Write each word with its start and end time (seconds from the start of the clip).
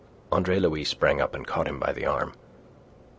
Andre 0.31 0.57
Louis 0.59 0.83
sprang 0.83 1.21
up 1.21 1.35
and 1.35 1.45
caught 1.45 1.67
him 1.67 1.79
by 1.79 1.93
the 1.93 2.07
arm. 2.07 2.33